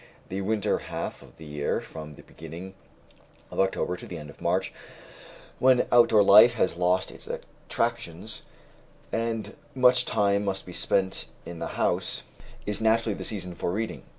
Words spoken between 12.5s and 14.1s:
is naturally the season for reading.